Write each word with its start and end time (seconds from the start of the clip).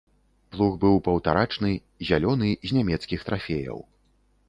Плуг 0.55 0.73
быў 0.83 0.95
паўтарачны, 1.09 1.71
зялёны, 2.09 2.49
з 2.67 2.81
нямецкіх 2.81 3.19
трафеяў. 3.33 3.89